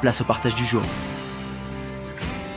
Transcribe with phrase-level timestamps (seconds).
[0.00, 0.82] place au partage du jour.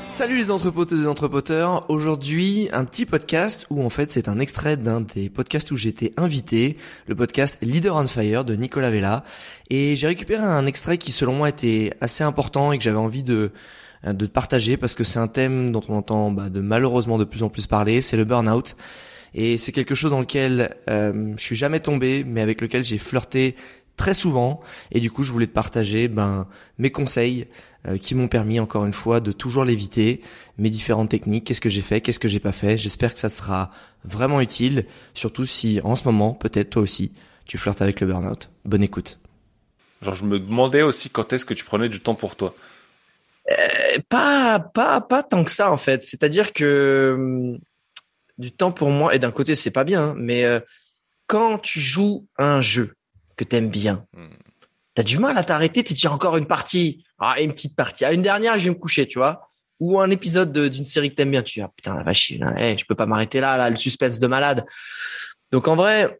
[0.09, 1.89] Salut les entrepoteuses et entrepoteurs.
[1.89, 6.13] Aujourd'hui, un petit podcast où en fait c'est un extrait d'un des podcasts où j'étais
[6.17, 9.23] invité, le podcast Leader on Fire de Nicolas Vella.
[9.69, 13.23] Et j'ai récupéré un extrait qui selon moi était assez important et que j'avais envie
[13.23, 13.51] de
[14.03, 17.43] de partager parce que c'est un thème dont on entend bah, de malheureusement de plus
[17.43, 18.75] en plus parler, c'est le burn-out.
[19.33, 22.97] Et c'est quelque chose dans lequel euh, je suis jamais tombé, mais avec lequel j'ai
[22.97, 23.55] flirté
[24.01, 24.61] très souvent.
[24.91, 26.47] Et du coup, je voulais te partager ben,
[26.79, 27.45] mes conseils
[27.87, 30.21] euh, qui m'ont permis, encore une fois, de toujours l'éviter,
[30.57, 32.79] mes différentes techniques, qu'est-ce que j'ai fait, qu'est-ce que j'ai pas fait.
[32.79, 33.69] J'espère que ça te sera
[34.03, 37.13] vraiment utile, surtout si en ce moment, peut-être toi aussi,
[37.45, 38.49] tu flirtes avec le burn-out.
[38.65, 39.19] Bonne écoute.
[40.01, 42.55] Genre, je me demandais aussi quand est-ce que tu prenais du temps pour toi.
[43.51, 46.05] Euh, pas, pas, pas tant que ça en fait.
[46.05, 47.59] C'est-à-dire que hum,
[48.39, 50.59] du temps pour moi, et d'un côté c'est pas bien, hein, mais euh,
[51.27, 52.95] quand tu joues un jeu,
[53.41, 54.05] que t'aimes bien.
[54.13, 54.27] Hmm.
[54.93, 58.13] T'as du mal à t'arrêter, tu dis encore une partie, ah, une petite partie, ah,
[58.13, 59.49] une dernière, je vais me coucher, tu vois.
[59.79, 62.77] Ou un épisode d'une série que t'aimes bien, tu dis, ah, putain, la vache, là,
[62.77, 64.63] je peux pas m'arrêter là, là, le suspense de malade.
[65.51, 66.19] Donc, en vrai,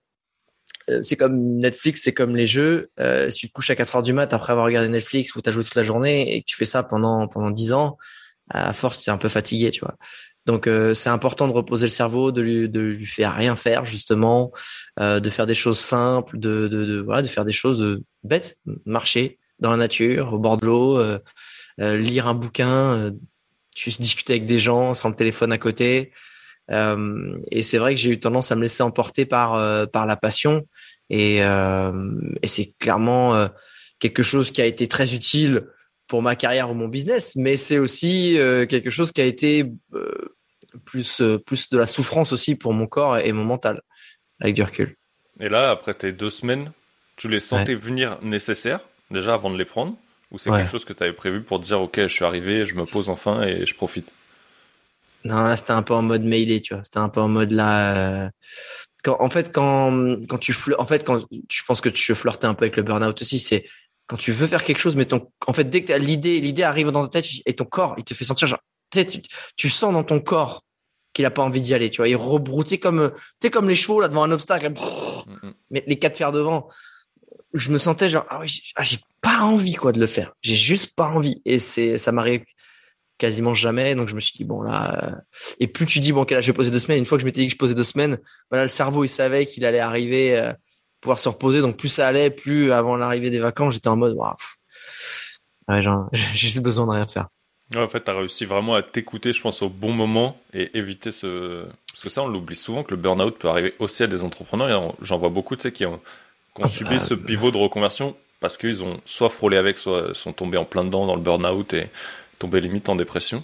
[0.89, 2.89] euh, c'est comme Netflix, c'est comme les jeux.
[2.99, 5.41] Euh, si tu te couches à 4 heures du mat après avoir regardé Netflix ou
[5.41, 7.97] t'as joué toute la journée et que tu fais ça pendant, pendant 10 ans,
[8.53, 9.97] à force, tu es un peu fatigué, tu vois.
[10.45, 13.85] Donc euh, c'est important de reposer le cerveau, de lui, de lui faire rien faire
[13.85, 14.51] justement,
[14.99, 18.57] euh, de faire des choses simples, de, de, de, voilà, de faire des choses bêtes,
[18.85, 21.19] marcher dans la nature, au bord de l'eau, euh,
[21.79, 23.11] euh lire un bouquin, euh,
[23.77, 26.11] juste discuter avec des gens sans le téléphone à côté.
[26.69, 30.63] et c'est vrai que j'ai eu tendance à me laisser emporter par par la passion
[31.09, 33.49] et, et c'est clairement
[33.99, 35.65] quelque chose qui a été très utile
[36.11, 39.71] pour ma carrière ou mon business, mais c'est aussi euh, quelque chose qui a été
[39.93, 40.35] euh,
[40.83, 43.81] plus euh, plus de la souffrance aussi pour mon corps et mon mental
[44.41, 44.97] avec du recul.
[45.39, 46.73] Et là, après tes deux semaines,
[47.15, 49.95] tu les sentais venir nécessaires déjà avant de les prendre,
[50.31, 52.75] ou c'est quelque chose que tu avais prévu pour dire ok, je suis arrivé, je
[52.75, 54.11] me pose enfin et je profite?
[55.23, 56.83] Non, là c'était un peu en mode mailé, tu vois.
[56.83, 58.31] C'était un peu en mode là.
[59.05, 62.53] Quand, en fait, quand quand tu en fait quand je pense que tu flirtais un
[62.53, 63.63] peu avec le burn-out aussi, c'est
[64.11, 66.91] quand tu veux faire quelque chose, mais ton, en fait, dès que l'idée, l'idée arrive
[66.91, 68.59] dans ta tête et ton corps, il te fait sentir genre,
[68.91, 69.05] tu,
[69.55, 70.65] tu sens dans ton corps
[71.13, 72.09] qu'il a pas envie d'y aller, tu vois.
[72.09, 74.73] Il rebroute, comme, tu sais, comme les chevaux, là, devant un obstacle,
[75.69, 76.67] mais les quatre fers devant.
[77.53, 80.33] Je me sentais genre, ah oui, ah, j'ai pas envie, quoi, de le faire.
[80.41, 81.41] J'ai juste pas envie.
[81.45, 82.43] Et c'est, ça m'arrive
[83.17, 83.95] quasiment jamais.
[83.95, 85.15] Donc, je me suis dit, bon, là, euh,
[85.61, 87.21] et plus tu dis, bon, quel âge je vais poser deux semaines, une fois que
[87.21, 88.19] je m'étais dit que je posais deux semaines,
[88.49, 90.51] voilà, le cerveau, il savait qu'il allait arriver, euh,
[91.01, 91.61] pouvoir se reposer.
[91.61, 94.33] Donc plus ça allait, plus avant l'arrivée des vacances, j'étais en mode, waouh,
[95.67, 95.81] ouais,
[96.13, 97.27] j'ai juste besoin de rien faire.
[97.73, 100.77] Ouais, en fait, tu as réussi vraiment à t'écouter, je pense, au bon moment et
[100.77, 101.65] éviter ce.
[101.91, 104.93] Parce que ça, on l'oublie souvent que le burn-out peut arriver aussi à des entrepreneurs.
[105.01, 105.99] J'en vois beaucoup, tu sais, qui ont,
[106.55, 109.77] qui ont ah, subi bah, ce pivot de reconversion parce qu'ils ont soit frôlé avec,
[109.77, 111.89] soit sont tombés en plein dedans dans le burn-out et
[112.39, 113.43] tombés limite en dépression.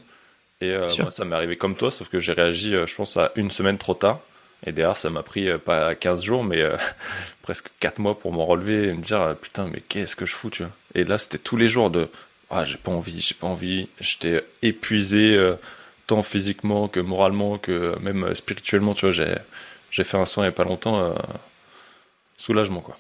[0.60, 3.16] Et euh, moi, ça m'est arrivé comme toi, sauf que j'ai réagi, euh, je pense,
[3.16, 4.20] à une semaine trop tard.
[4.66, 6.78] Et derrière, ça m'a pris euh, pas 15 jours, mais euh,
[7.42, 10.34] presque 4 mois pour m'en relever et me dire, euh, putain, mais qu'est-ce que je
[10.36, 10.72] fous, tu vois.
[10.96, 12.10] Et là, c'était tous les jours de,
[12.50, 13.90] ah, j'ai pas envie, j'ai pas envie.
[14.00, 15.38] J'étais épuisé,
[16.08, 19.12] tant physiquement que moralement, que même spirituellement, tu vois.
[19.12, 19.36] J'ai,
[19.92, 21.14] j'ai fait un soin il y a pas longtemps,
[22.38, 22.98] soulagement, quoi.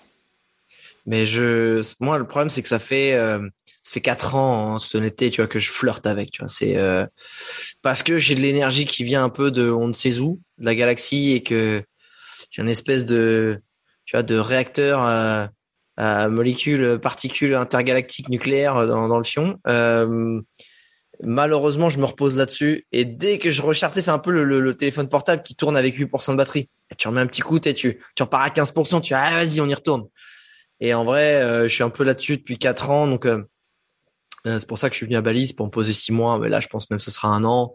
[1.05, 3.17] Mais je, moi, le problème, c'est que ça fait,
[3.87, 6.49] ça fait quatre ans en toute honnêteté, tu vois, que je flirte avec, tu vois.
[6.49, 7.05] C'est euh,
[7.81, 10.65] parce que j'ai de l'énergie qui vient un peu de on ne sait où, de
[10.65, 11.81] la galaxie, et que
[12.51, 13.61] j'ai une espèce de,
[14.03, 19.57] tu vois, de réacteur à, molécules, particules intergalactiques nucléaires dans, dans le fion.
[19.67, 20.41] Euh,
[21.23, 24.75] malheureusement, je me repose là-dessus, et dès que je recharge, c'est un peu le, le,
[24.75, 26.69] téléphone portable qui tourne avec 8% de batterie.
[26.97, 29.73] tu remets un petit coup, tu, tu repars à 15%, tu ah, vas-y, on y
[29.73, 30.09] retourne.
[30.81, 33.25] Et en vrai, je suis un peu là-dessus depuis quatre ans, donc
[34.45, 36.39] c'est pour ça que je suis venu à Balize pour me poser six mois.
[36.39, 37.73] Mais là, je pense même que ce sera un an.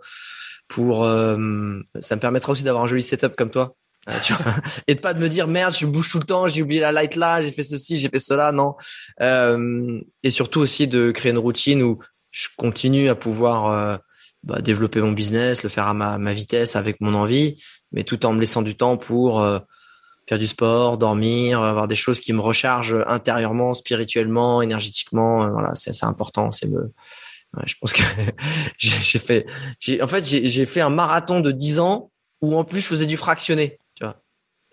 [0.68, 3.74] Pour, ça me permettra aussi d'avoir un joli setup comme toi.
[4.88, 6.90] et de pas de me dire merde, je bouge tout le temps, j'ai oublié la
[6.90, 8.74] light là, j'ai fait ceci, j'ai fait cela, non.
[9.20, 12.00] et surtout aussi de créer une routine où
[12.32, 14.00] je continue à pouvoir
[14.44, 17.62] bah, développer mon business, le faire à ma, ma, vitesse avec mon envie,
[17.92, 19.60] mais tout en me laissant du temps pour euh,
[20.28, 25.42] faire du sport, dormir, avoir des choses qui me rechargent intérieurement, spirituellement, énergétiquement.
[25.42, 26.50] Euh, voilà, c'est important.
[26.50, 26.92] C'est me,
[27.64, 28.02] je pense que
[28.78, 29.46] j'ai fait,
[30.00, 32.10] en fait, j'ai fait un marathon de 10 ans
[32.40, 33.78] où en plus je faisais du fractionné.
[33.94, 34.16] Tu vois,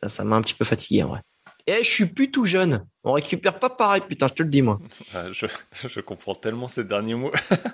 [0.08, 1.22] ça m'a un petit peu fatigué en vrai.
[1.68, 2.86] Et je suis plus tout jeune.
[3.04, 4.80] On récupère pas pareil, putain, je te le dis moi.
[5.32, 5.46] Je,
[5.88, 7.32] je comprends tellement ces derniers mots.